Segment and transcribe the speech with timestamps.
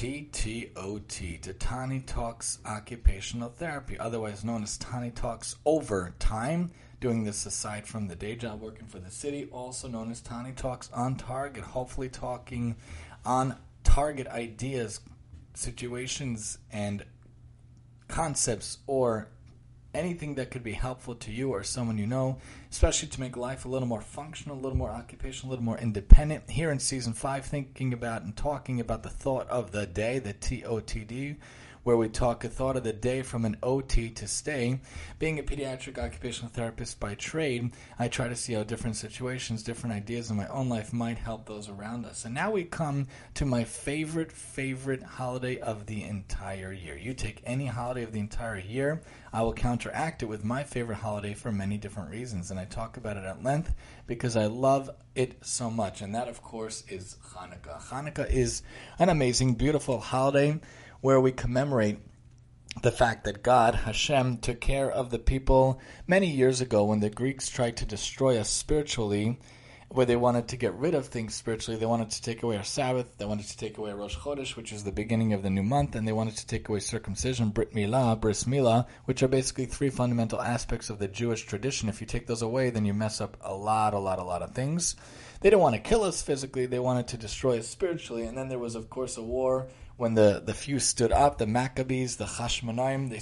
[0.00, 6.70] TTOT, to Tani Talks Occupational Therapy, otherwise known as Tani Talks Overtime.
[7.02, 10.52] Doing this aside from the day job working for the city, also known as Tani
[10.52, 12.76] Talks on Target, hopefully talking
[13.26, 15.00] on target ideas,
[15.52, 17.04] situations, and
[18.08, 19.28] concepts or
[19.94, 22.38] anything that could be helpful to you or someone you know,
[22.70, 25.78] especially to make life a little more functional, a little more occupational, a little more
[25.78, 26.48] independent.
[26.50, 30.34] Here in season five, thinking about and talking about the thought of the day, the
[30.34, 31.36] TOTD,
[31.82, 34.80] where we talk a thought of the day from an OT to stay.
[35.18, 39.96] Being a pediatric occupational therapist by trade, I try to see how different situations, different
[39.96, 42.24] ideas in my own life might help those around us.
[42.24, 46.98] And now we come to my favorite, favorite holiday of the entire year.
[46.98, 50.96] You take any holiday of the entire year, I will counteract it with my favorite
[50.96, 52.50] holiday for many different reasons.
[52.50, 53.72] And I talk about it at length
[54.06, 56.02] because I love it so much.
[56.02, 57.80] And that, of course, is Hanukkah.
[57.80, 58.62] Hanukkah is
[58.98, 60.60] an amazing, beautiful holiday
[61.00, 61.98] where we commemorate
[62.82, 67.10] the fact that God, Hashem, took care of the people many years ago when the
[67.10, 69.38] Greeks tried to destroy us spiritually,
[69.88, 71.78] where they wanted to get rid of things spiritually.
[71.78, 74.72] They wanted to take away our Sabbath, they wanted to take away Rosh Chodesh, which
[74.72, 77.74] is the beginning of the new month, and they wanted to take away circumcision, Brit
[77.74, 81.88] Milah, Bris Milah, which are basically three fundamental aspects of the Jewish tradition.
[81.88, 84.42] If you take those away, then you mess up a lot, a lot, a lot
[84.42, 84.94] of things.
[85.40, 88.48] They didn't want to kill us physically, they wanted to destroy us spiritually, and then
[88.48, 89.68] there was, of course, a war
[90.00, 93.18] when the, the few stood up, the Maccabees, the Hashmonaim, they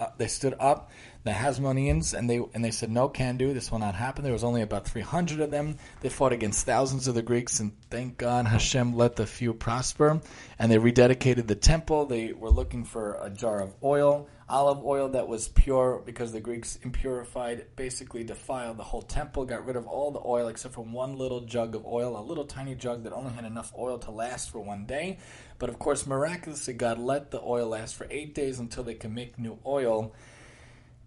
[0.00, 0.90] up, they stood up,
[1.24, 3.54] the Hasmoneans, and they and they said no, can do.
[3.54, 4.24] This will not happen.
[4.24, 5.76] There was only about three hundred of them.
[6.00, 10.20] They fought against thousands of the Greeks, and thank God Hashem let the few prosper.
[10.58, 12.06] And they rededicated the temple.
[12.06, 16.40] They were looking for a jar of oil, olive oil that was pure, because the
[16.40, 19.44] Greeks impurified, basically defiled the whole temple.
[19.44, 22.46] Got rid of all the oil except for one little jug of oil, a little
[22.46, 25.18] tiny jug that only had enough oil to last for one day.
[25.60, 29.12] But of course, miraculously, God let the oil last for eight days until they could
[29.12, 30.12] make new oil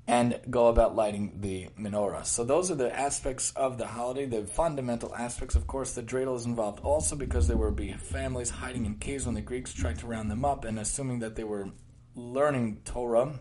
[0.07, 2.25] and go about lighting the menorah.
[2.25, 5.55] So those are the aspects of the holiday, the fundamental aspects.
[5.55, 9.33] Of course, the dreidel is involved also because there were families hiding in caves when
[9.33, 11.69] the Greeks tried to round them up, and assuming that they were
[12.15, 13.39] learning Torah,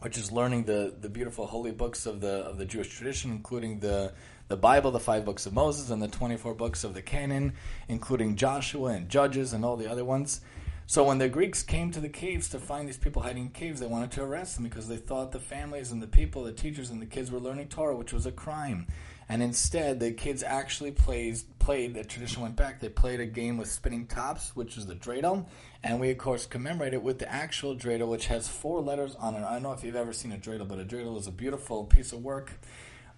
[0.00, 3.78] which is learning the, the beautiful holy books of the of the Jewish tradition, including
[3.78, 4.12] the
[4.48, 7.54] the Bible, the five books of Moses, and the twenty four books of the Canon,
[7.88, 10.40] including Joshua and Judges and all the other ones.
[10.86, 13.80] So when the Greeks came to the caves to find these people hiding in caves,
[13.80, 16.90] they wanted to arrest them because they thought the families and the people, the teachers
[16.90, 18.86] and the kids were learning Torah, which was a crime.
[19.26, 23.56] And instead, the kids actually plays, played, the tradition went back, they played a game
[23.56, 25.46] with spinning tops, which was the dreidel.
[25.82, 29.34] And we, of course, commemorate it with the actual dreidel, which has four letters on
[29.34, 29.42] it.
[29.42, 31.84] I don't know if you've ever seen a dreidel, but a dreidel is a beautiful
[31.84, 32.52] piece of work,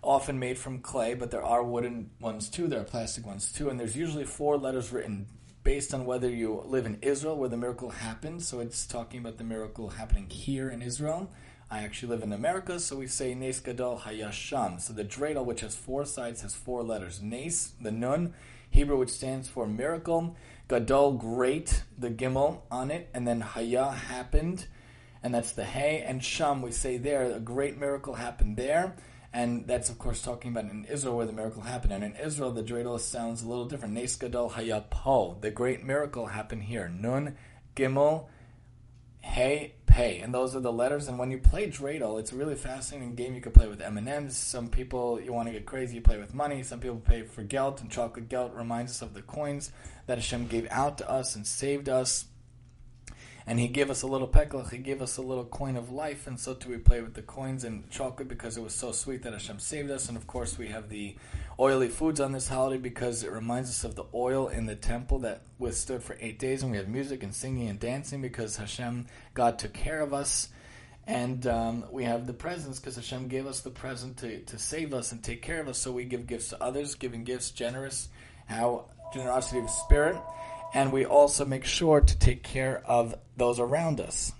[0.02, 3.68] often made from clay, but there are wooden ones too, there are plastic ones too.
[3.68, 5.26] And there's usually four letters written
[5.66, 8.40] based on whether you live in Israel where the miracle happened.
[8.40, 11.28] So it's talking about the miracle happening here in Israel.
[11.68, 14.80] I actually live in America, so we say Nes Gadol Hayasham.
[14.80, 17.20] So the dreidel, which has four sides, has four letters.
[17.20, 18.32] Nes, the Nun,
[18.70, 20.36] Hebrew, which stands for miracle.
[20.68, 23.08] Gadol, great, the Gimel on it.
[23.12, 24.68] And then Haya, happened.
[25.20, 26.00] And that's the Hay.
[26.06, 28.94] And Sham, we say there, a great miracle happened there.
[29.36, 31.92] And that's, of course, talking about in Israel where the miracle happened.
[31.92, 33.92] And in Israel, the dreidel sounds a little different.
[33.92, 35.38] Nes Gadol Hayapo.
[35.42, 36.88] The great miracle happened here.
[36.88, 37.36] Nun,
[37.76, 38.28] Gimel,
[39.20, 40.20] Hey, Pay.
[40.20, 41.06] And those are the letters.
[41.06, 44.38] And when you play dreidel, it's a really fascinating game you can play with M&Ms.
[44.38, 46.62] Some people, you want to get crazy, you play with money.
[46.62, 47.82] Some people pay for gelt.
[47.82, 49.70] And chocolate gelt reminds us of the coins
[50.06, 52.24] that Hashem gave out to us and saved us
[53.48, 56.26] and he gave us a little pekelach, he gave us a little coin of life,
[56.26, 59.22] and so too we play with the coins and chocolate because it was so sweet
[59.22, 60.08] that Hashem saved us.
[60.08, 61.14] And of course, we have the
[61.60, 65.20] oily foods on this holiday because it reminds us of the oil in the temple
[65.20, 69.06] that withstood for eight days, and we have music and singing and dancing because Hashem,
[69.34, 70.48] God, took care of us.
[71.06, 74.92] And um, we have the presents because Hashem gave us the present to, to save
[74.92, 75.78] us and take care of us.
[75.78, 78.08] So we give gifts to others, giving gifts generous,
[78.46, 80.16] how generosity of spirit
[80.76, 84.34] and we also make sure to take care of those around us.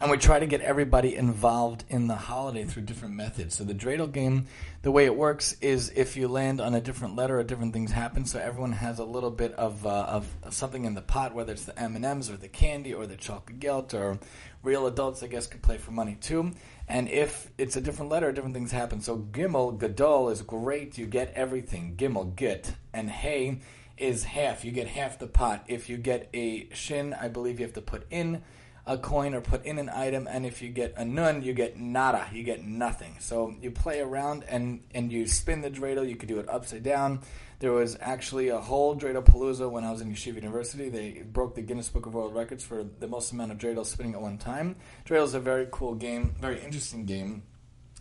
[0.00, 3.54] And we try to get everybody involved in the holiday through different methods.
[3.54, 4.46] So the dreidel game,
[4.82, 8.26] the way it works is if you land on a different letter, different things happen.
[8.26, 11.64] So everyone has a little bit of, uh, of something in the pot, whether it's
[11.64, 14.18] the M and M's or the candy or the chocolate gelt or
[14.64, 16.50] real adults, I guess, can play for money too.
[16.88, 19.00] And if it's a different letter, different things happen.
[19.00, 21.94] So Gimel Gadol is great; you get everything.
[21.96, 23.60] Gimel Git and Hey
[23.96, 24.64] is half.
[24.64, 25.64] You get half the pot.
[25.68, 28.42] If you get a shin, I believe you have to put in
[28.86, 31.76] a coin or put in an item, and if you get a nun, you get
[31.76, 33.16] nada, you get nothing.
[33.18, 36.08] So you play around and, and you spin the dreidel.
[36.08, 37.22] You could do it upside down.
[37.58, 40.88] There was actually a whole dreidel palooza when I was in Yeshiva University.
[40.88, 44.14] They broke the Guinness Book of World Records for the most amount of dreidel spinning
[44.14, 44.76] at one time.
[45.04, 47.42] Dreidel is a very cool game, very interesting game.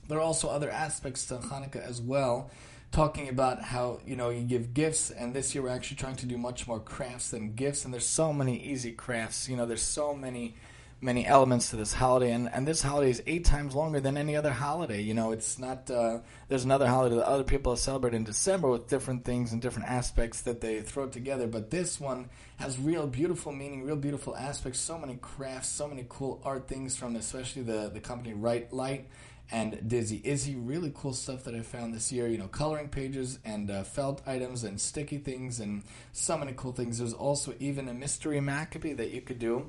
[0.08, 2.52] There are also other aspects to Hanukkah as well
[2.96, 6.26] talking about how you know you give gifts and this year we're actually trying to
[6.26, 9.82] do much more crafts than gifts and there's so many easy crafts you know there's
[9.82, 10.56] so many
[11.02, 14.34] many elements to this holiday and, and this holiday is eight times longer than any
[14.34, 18.24] other holiday you know it's not uh, there's another holiday that other people celebrate in
[18.24, 22.80] december with different things and different aspects that they throw together but this one has
[22.80, 27.18] real beautiful meaning real beautiful aspects so many crafts so many cool art things from
[27.18, 29.10] especially the the company right light
[29.52, 30.56] and Dizzy Izzy.
[30.56, 32.28] Really cool stuff that I found this year.
[32.28, 36.72] You know, coloring pages and uh, felt items and sticky things and so many cool
[36.72, 36.98] things.
[36.98, 39.68] There's also even a mystery Maccabee that you could do.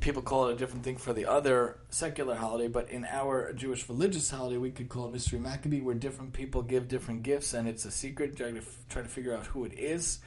[0.00, 3.88] People call it a different thing for the other secular holiday, but in our Jewish
[3.88, 7.66] religious holiday, we could call it Mystery Maccabee, where different people give different gifts, and
[7.66, 8.36] it's a secret.
[8.36, 10.18] Try to, try to figure out who it is.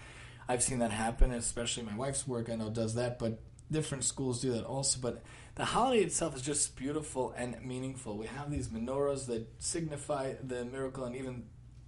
[0.48, 2.50] I've seen that happen, especially my wife's work.
[2.50, 3.40] I know does that, but
[3.71, 5.00] different schools do that also.
[5.01, 5.24] But
[5.56, 8.18] the holiday itself is just beautiful and meaningful.
[8.18, 11.44] We have these menorahs that signify the miracle and even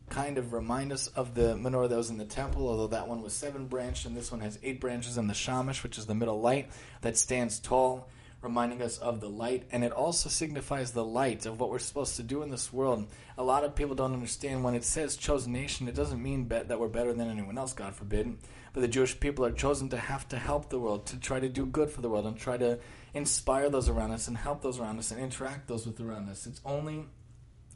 [0.09, 3.21] kind of remind us of the menorah that was in the temple, although that one
[3.21, 6.13] was seven branched and this one has eight branches and the shamash, which is the
[6.13, 6.69] middle light
[6.99, 8.09] that stands tall,
[8.41, 9.63] reminding us of the light.
[9.71, 13.07] And it also signifies the light of what we're supposed to do in this world.
[13.37, 16.79] A lot of people don't understand when it says chosen nation, it doesn't mean that
[16.79, 18.37] we're better than anyone else, God forbid.
[18.73, 21.49] But the Jewish people are chosen to have to help the world, to try to
[21.49, 22.79] do good for the world, and try to
[23.13, 26.47] inspire those around us and help those around us and interact those with around us.
[26.47, 27.05] It's only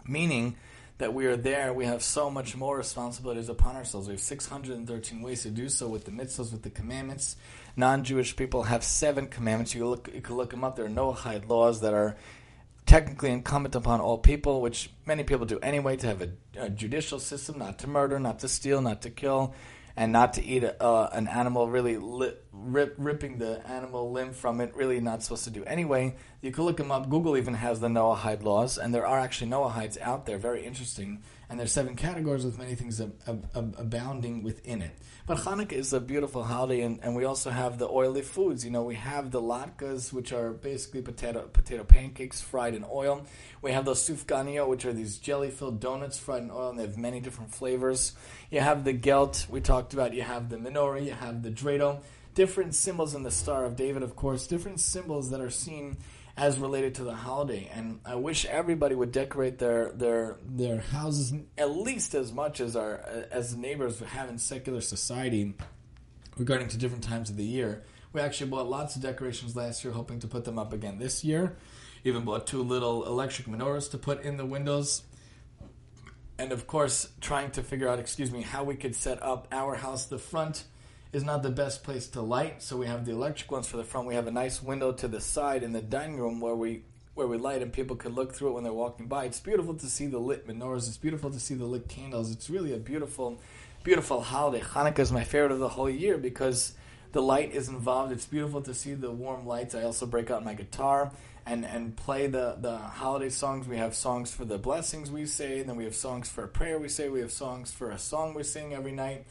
[0.08, 0.56] meaning
[0.98, 4.08] that we are there, we have so much more responsibilities upon ourselves.
[4.08, 7.36] We have 613 ways to do so with the mitzvahs, with the commandments.
[7.76, 9.76] Non-Jewish people have seven commandments.
[9.76, 10.78] You, look, you can look them up.
[10.78, 12.16] There are Noahide laws that are
[12.86, 17.20] technically incumbent upon all people, which many people do anyway, to have a, a judicial
[17.20, 19.54] system, not to murder, not to steal, not to kill,
[19.98, 22.36] and not to eat a, uh, an animal, really li-
[22.66, 26.16] rip, ripping the animal limb from it, really not supposed to do anyway.
[26.42, 27.10] You can look them up.
[27.10, 31.24] Google even has the Noahide laws, and there are actually Noahides out there, very interesting.
[31.50, 34.92] And there's seven categories with many things ab- ab- abounding within it.
[35.28, 38.66] But Hanukkah is a beautiful holiday, and, and we also have the oily foods.
[38.66, 43.26] You know, we have the latkes, which are basically potato potato pancakes fried in oil.
[43.62, 46.98] We have those sufganiyot, which are these jelly-filled donuts fried in oil, and they have
[46.98, 48.14] many different flavors.
[48.52, 50.14] You have the gelt, we talked about.
[50.14, 52.02] You have the menorah, you have the dreidel.
[52.36, 54.46] Different symbols in the Star of David, of course.
[54.46, 55.98] Different symbols that are seen
[56.38, 57.70] as related to the holiday.
[57.74, 62.76] And I wish everybody would decorate their their their houses at least as much as
[62.76, 62.98] our
[63.32, 65.56] as neighbors have in secular society
[66.38, 67.84] regarding to different times of the year.
[68.12, 71.24] We actually bought lots of decorations last year, hoping to put them up again this
[71.24, 71.56] year.
[72.04, 75.04] Even bought two little electric menorahs to put in the windows.
[76.38, 79.76] And of course, trying to figure out, excuse me, how we could set up our
[79.76, 80.06] house.
[80.06, 80.66] The front
[81.16, 83.86] is not the best place to light, so we have the electric ones for the
[83.86, 84.06] front.
[84.06, 87.26] We have a nice window to the side in the dining room where we where
[87.26, 89.24] we light and people could look through it when they're walking by.
[89.24, 90.90] It's beautiful to see the lit menorahs.
[90.90, 92.30] It's beautiful to see the lit candles.
[92.34, 93.40] It's really a beautiful,
[93.86, 94.62] beautiful holiday.
[94.62, 96.74] Hanukkah is my favorite of the whole year because
[97.14, 98.12] the light is involved.
[98.12, 99.74] It's beautiful to see the warm lights.
[99.74, 101.14] I also break out my guitar
[101.46, 103.66] and, and play the, the holiday songs.
[103.66, 106.78] We have songs for the blessings we say, then we have songs for a prayer
[106.78, 107.08] we say.
[107.08, 109.26] We have songs for a song we sing every night.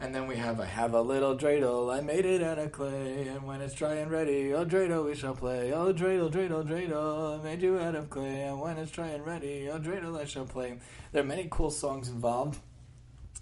[0.00, 3.26] And then we have I have a little dreidel, I made it out of clay,
[3.26, 5.72] and when it's dry and ready, oh dreidel we shall play.
[5.72, 9.26] Oh dreidel, dreidel, dreidel, I made you out of clay, and when it's dry and
[9.26, 10.78] ready, oh dreidel I shall play.
[11.10, 12.60] There are many cool songs involved.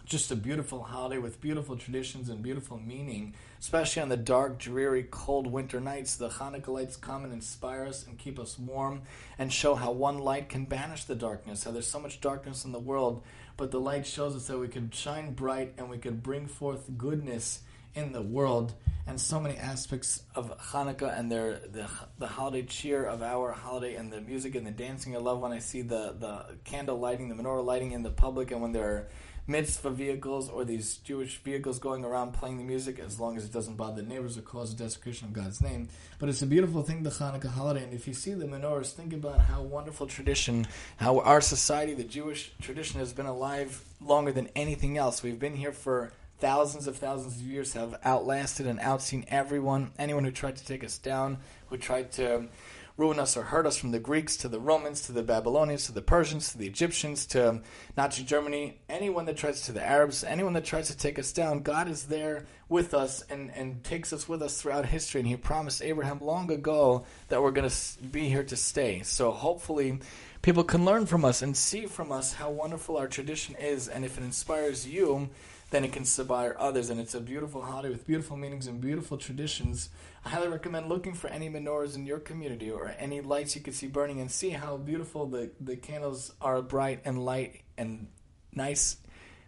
[0.06, 5.04] Just a beautiful holiday with beautiful traditions and beautiful meaning, especially on the dark, dreary,
[5.10, 6.16] cold winter nights.
[6.16, 9.02] The Hanukkah lights come and inspire us and keep us warm
[9.36, 12.70] and show how one light can banish the darkness, how there's so much darkness in
[12.70, 13.24] the world
[13.56, 16.90] but the light shows us that we can shine bright and we can bring forth
[16.98, 17.60] goodness
[17.96, 18.74] in the world.
[19.08, 21.88] And so many aspects of Hanukkah and their the,
[22.18, 25.14] the holiday cheer of our holiday and the music and the dancing.
[25.14, 28.50] I love when I see the, the candle lighting, the menorah lighting in the public,
[28.50, 29.08] and when there are
[29.46, 33.52] mitzvah vehicles or these Jewish vehicles going around playing the music as long as it
[33.52, 35.88] doesn't bother the neighbors or cause a desecration of God's name.
[36.18, 37.84] But it's a beautiful thing, the Hanukkah holiday.
[37.84, 42.02] And if you see the menorahs, think about how wonderful tradition, how our society, the
[42.02, 45.22] Jewish tradition, has been alive longer than anything else.
[45.22, 50.24] We've been here for thousands of thousands of years, have outlasted and outseen everyone, anyone
[50.24, 51.38] who tried to take us down,
[51.68, 52.48] who tried to um,
[52.96, 55.92] ruin us or hurt us from the Greeks to the Romans to the Babylonians to
[55.92, 57.62] the Persians to the Egyptians to um,
[57.96, 61.60] Nazi Germany, anyone that tries to the Arabs, anyone that tries to take us down,
[61.60, 65.20] God is there with us and, and takes us with us throughout history.
[65.20, 69.02] And He promised Abraham long ago that we're going to be here to stay.
[69.02, 69.98] So hopefully,
[70.40, 73.88] people can learn from us and see from us how wonderful our tradition is.
[73.88, 75.28] And if it inspires you,
[75.70, 76.90] then it can inspire others.
[76.90, 79.90] And it's a beautiful holiday with beautiful meanings and beautiful traditions.
[80.24, 83.74] I highly recommend looking for any menorahs in your community or any lights you could
[83.74, 88.08] see burning and see how beautiful the, the candles are bright and light and
[88.54, 88.98] nice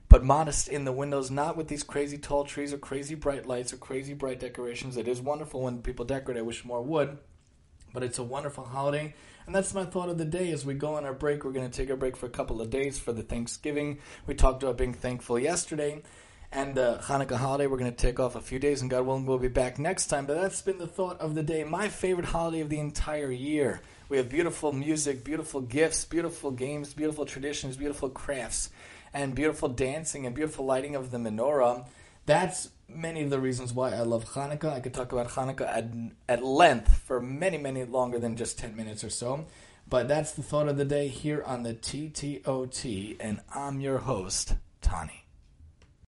[0.09, 3.73] but modest in the windows, not with these crazy tall trees or crazy bright lights
[3.73, 4.97] or crazy bright decorations.
[4.97, 6.39] It is wonderful when people decorate.
[6.39, 7.19] I wish more would,
[7.93, 9.15] but it's a wonderful holiday.
[9.47, 10.51] And that's my thought of the day.
[10.53, 12.61] As we go on our break, we're going to take a break for a couple
[12.61, 13.99] of days for the Thanksgiving.
[14.27, 16.03] We talked about being thankful yesterday.
[16.51, 19.27] And the Hanukkah holiday, we're going to take off a few days, and God willing,
[19.27, 20.25] we'll be back next time.
[20.25, 21.65] But that's been the thought of the day.
[21.65, 23.83] My favorite holiday of the entire year.
[24.09, 28.71] We have beautiful music, beautiful gifts, beautiful games, beautiful traditions, beautiful crafts
[29.13, 31.87] and beautiful dancing and beautiful lighting of the menorah.
[32.27, 34.73] That's many of the reasons why I love Hanukkah.
[34.73, 35.87] I could talk about Hanukkah at,
[36.29, 39.47] at length for many, many longer than just 10 minutes or so.
[39.89, 44.55] But that's the thought of the day here on the TTOT, and I'm your host,
[44.83, 45.28] Tani.